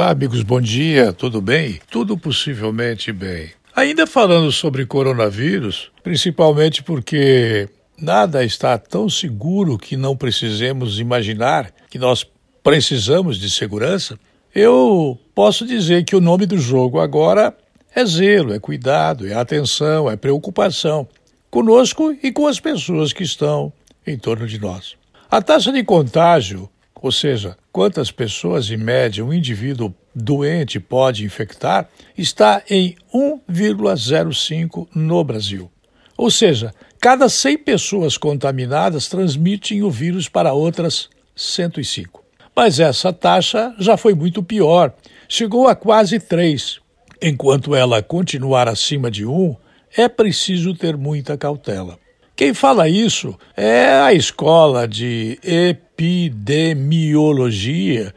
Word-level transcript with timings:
Olá, 0.00 0.12
amigos, 0.12 0.42
bom 0.42 0.62
dia, 0.62 1.12
tudo 1.12 1.42
bem? 1.42 1.78
Tudo 1.90 2.16
possivelmente 2.16 3.12
bem. 3.12 3.50
Ainda 3.76 4.06
falando 4.06 4.50
sobre 4.50 4.86
coronavírus, 4.86 5.92
principalmente 6.02 6.82
porque 6.82 7.68
nada 8.00 8.42
está 8.42 8.78
tão 8.78 9.10
seguro 9.10 9.76
que 9.76 9.98
não 9.98 10.16
precisemos 10.16 10.98
imaginar 10.98 11.70
que 11.90 11.98
nós 11.98 12.26
precisamos 12.62 13.38
de 13.38 13.50
segurança, 13.50 14.18
eu 14.54 15.18
posso 15.34 15.66
dizer 15.66 16.02
que 16.04 16.16
o 16.16 16.20
nome 16.20 16.46
do 16.46 16.56
jogo 16.56 16.98
agora 16.98 17.54
é 17.94 18.02
zelo, 18.02 18.54
é 18.54 18.58
cuidado, 18.58 19.28
é 19.28 19.34
atenção, 19.34 20.10
é 20.10 20.16
preocupação 20.16 21.06
conosco 21.50 22.16
e 22.22 22.32
com 22.32 22.46
as 22.46 22.58
pessoas 22.58 23.12
que 23.12 23.22
estão 23.22 23.70
em 24.06 24.16
torno 24.16 24.46
de 24.46 24.58
nós. 24.58 24.94
A 25.30 25.42
taxa 25.42 25.70
de 25.70 25.84
contágio 25.84 26.70
ou 27.02 27.10
seja, 27.10 27.56
quantas 27.72 28.10
pessoas 28.10 28.70
em 28.70 28.76
média 28.76 29.24
um 29.24 29.32
indivíduo 29.32 29.94
doente 30.14 30.80
pode 30.80 31.24
infectar, 31.24 31.88
está 32.16 32.62
em 32.68 32.96
1,05 33.14 34.88
no 34.94 35.22
Brasil. 35.24 35.70
Ou 36.16 36.30
seja, 36.30 36.74
cada 37.00 37.28
100 37.28 37.58
pessoas 37.58 38.16
contaminadas 38.18 39.08
transmitem 39.08 39.82
o 39.82 39.90
vírus 39.90 40.28
para 40.28 40.52
outras 40.52 41.08
105. 41.34 42.22
Mas 42.54 42.78
essa 42.78 43.12
taxa 43.12 43.74
já 43.78 43.96
foi 43.96 44.14
muito 44.14 44.42
pior, 44.42 44.92
chegou 45.28 45.68
a 45.68 45.74
quase 45.74 46.18
3. 46.18 46.80
Enquanto 47.22 47.74
ela 47.74 48.02
continuar 48.02 48.68
acima 48.68 49.10
de 49.10 49.24
1, 49.24 49.56
é 49.96 50.08
preciso 50.08 50.74
ter 50.74 50.96
muita 50.96 51.36
cautela. 51.36 51.98
Quem 52.40 52.54
fala 52.54 52.88
isso 52.88 53.36
é 53.54 54.00
a 54.00 54.14
escola 54.14 54.88
de 54.88 55.38
epidemiologia 55.42 58.14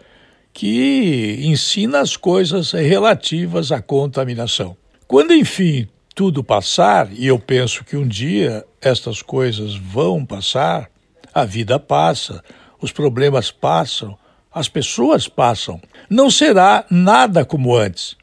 que 0.54 1.40
ensina 1.42 2.00
as 2.00 2.16
coisas 2.16 2.72
relativas 2.72 3.70
à 3.70 3.82
contaminação. 3.82 4.78
Quando, 5.10 5.34
enfim, 5.34 5.90
tudo 6.16 6.42
passar, 6.42 7.12
e 7.12 7.28
eu 7.28 7.38
penso 7.38 7.84
que 7.84 7.98
um 7.98 8.08
dia 8.08 8.66
estas 8.80 9.22
coisas 9.22 9.76
vão 9.76 10.26
passar, 10.26 10.90
a 11.34 11.44
vida 11.44 11.78
passa, 11.78 12.42
os 12.80 12.94
problemas 12.94 13.52
passam, 13.52 14.18
as 14.54 14.70
pessoas 14.70 15.28
passam, 15.28 15.82
não 16.10 16.32
será 16.32 16.86
nada 16.90 17.44
como 17.44 17.76
antes. 17.76 18.16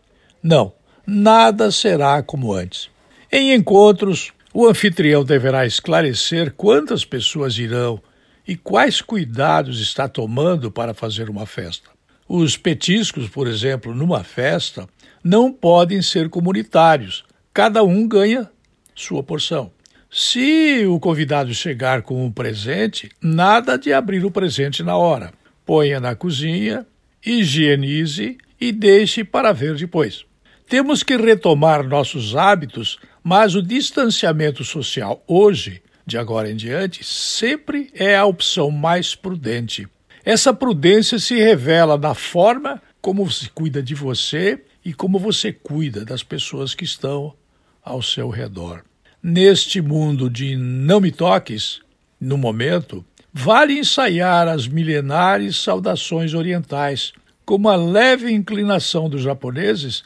Não, 0.43 0.73
nada 1.06 1.71
será 1.71 2.23
como 2.23 2.55
antes. 2.55 2.89
Em 3.31 3.53
encontros, 3.53 4.33
o 4.53 4.67
anfitrião 4.67 5.25
deverá 5.25 5.65
esclarecer 5.65 6.53
quantas 6.55 7.05
pessoas 7.05 7.56
irão 7.56 8.01
e 8.47 8.56
quais 8.56 9.01
cuidados 9.01 9.81
está 9.81 10.09
tomando 10.09 10.70
para 10.70 10.93
fazer 10.93 11.31
uma 11.31 11.47
festa. 11.47 11.89
Os 12.29 12.56
petiscos, 12.56 13.28
por 13.28 13.47
exemplo, 13.47 13.95
numa 13.95 14.25
festa, 14.25 14.89
não 15.23 15.53
podem 15.53 16.03
ser 16.03 16.28
comunitários. 16.28 17.25
Cada 17.53 17.83
um 17.83 18.06
ganha 18.09 18.51
sua 18.95 19.23
porção. 19.23 19.71
Se 20.11 20.84
o 20.87 20.98
convidado 20.98 21.55
chegar 21.55 22.03
com 22.03 22.25
um 22.25 22.33
presente, 22.33 23.09
nada 23.21 23.78
de 23.78 23.93
abrir 23.93 24.25
o 24.25 24.31
presente 24.31 24.83
na 24.83 24.97
hora. 24.97 25.33
Ponha 25.65 26.01
na 26.01 26.17
cozinha, 26.17 26.84
higienize 27.25 28.37
e 28.61 28.73
deixe 28.73 29.23
para 29.23 29.53
ver 29.53 29.77
depois. 29.77 30.25
Temos 30.71 31.03
que 31.03 31.17
retomar 31.17 31.87
nossos 31.87 32.35
hábitos 32.35 32.99
mas 33.23 33.55
o 33.55 33.63
distanciamento 33.63 34.65
social 34.65 35.23
hoje, 35.27 35.83
de 36.07 36.17
agora 36.17 36.51
em 36.51 36.57
diante, 36.57 37.05
sempre 37.05 37.91
é 37.95 38.17
a 38.17 38.25
opção 38.25 38.71
mais 38.71 39.15
prudente. 39.15 39.87
Essa 40.25 40.53
prudência 40.53 41.19
se 41.19 41.37
revela 41.37 41.97
na 41.97 42.15
forma 42.15 42.81
como 43.01 43.25
você 43.25 43.49
cuida 43.55 43.83
de 43.83 43.95
você 43.95 44.62
e 44.85 44.93
como 44.93 45.19
você 45.19 45.53
cuida 45.53 46.05
das 46.05 46.23
pessoas 46.23 46.75
que 46.75 46.84
estão 46.84 47.34
ao 47.83 48.03
seu 48.03 48.29
redor. 48.29 48.83
Neste 49.23 49.81
mundo 49.81 50.31
de 50.31 50.57
não 50.57 51.01
me 51.01 51.11
toques, 51.11 51.81
no 52.19 52.39
momento, 52.39 53.05
vale 53.33 53.78
ensaiar 53.78 54.49
as 54.49 54.67
milenares 54.67 55.56
saudações 55.56 56.33
orientais, 56.33 57.12
como 57.44 57.69
a 57.69 57.77
leve 57.77 58.33
inclinação 58.33 59.09
dos 59.09 59.23
japoneses 59.23 60.05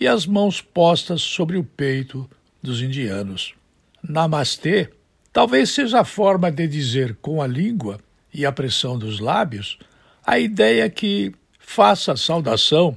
e 0.00 0.08
as 0.08 0.26
mãos 0.26 0.62
postas 0.62 1.20
sobre 1.20 1.58
o 1.58 1.62
peito 1.62 2.28
dos 2.62 2.80
indianos. 2.80 3.54
Namastê 4.02 4.90
talvez 5.30 5.70
seja 5.70 6.00
a 6.00 6.04
forma 6.04 6.50
de 6.50 6.66
dizer 6.66 7.16
com 7.20 7.42
a 7.42 7.46
língua 7.46 8.00
e 8.32 8.46
a 8.46 8.50
pressão 8.50 8.98
dos 8.98 9.20
lábios 9.20 9.78
a 10.26 10.38
ideia 10.38 10.88
que 10.88 11.32
faça 11.58 12.12
a 12.12 12.16
saudação 12.16 12.96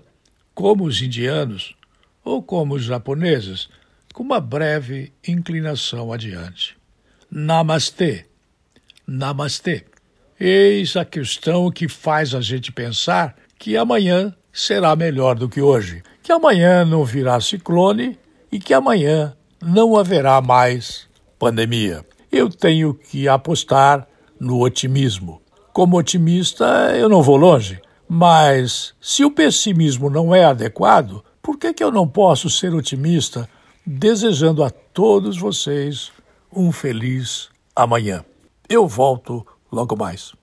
como 0.54 0.86
os 0.86 1.02
indianos 1.02 1.76
ou 2.24 2.42
como 2.42 2.76
os 2.76 2.84
japoneses, 2.84 3.68
com 4.14 4.24
uma 4.24 4.40
breve 4.40 5.12
inclinação 5.28 6.14
adiante. 6.14 6.78
Namastê. 7.30 8.26
Namastê. 9.06 9.84
Eis 10.40 10.96
a 10.96 11.04
questão 11.04 11.70
que 11.70 11.90
faz 11.90 12.34
a 12.34 12.42
gente 12.42 12.72
pensar 12.72 13.36
que 13.60 13.76
amanhã 13.76 14.34
será 14.52 14.96
melhor 14.96 15.36
do 15.36 15.50
que 15.50 15.62
hoje, 15.62 16.04
que 16.24 16.32
amanhã 16.32 16.86
não 16.86 17.04
virá 17.04 17.40
ciclone 17.42 18.18
e 18.50 18.58
que 18.58 18.74
amanhã 18.74 19.36
não 19.62 19.98
haverá 19.98 20.40
mais 20.42 21.06
pandemia. 21.38 22.06
Eu 22.32 22.50
tenho 22.50 22.94
que 22.94 23.28
apostar 23.28 24.08
no 24.40 24.62
otimismo. 24.62 25.42
Como 25.74 25.98
otimista, 25.98 26.66
eu 26.96 27.10
não 27.10 27.22
vou 27.22 27.36
longe, 27.36 27.82
mas 28.08 28.94
se 29.02 29.26
o 29.26 29.32
pessimismo 29.32 30.10
não 30.10 30.34
é 30.34 30.46
adequado, 30.46 31.24
por 31.42 31.58
que, 31.58 31.74
que 31.74 31.84
eu 31.84 31.92
não 31.92 32.08
posso 32.08 32.50
ser 32.50 32.74
otimista 32.74 33.50
desejando 33.86 34.64
a 34.64 34.70
todos 34.70 35.38
vocês 35.38 36.10
um 36.56 36.72
feliz 36.72 37.50
amanhã? 37.76 38.24
Eu 38.70 38.88
volto 38.88 39.46
logo 39.70 39.98
mais. 39.98 40.32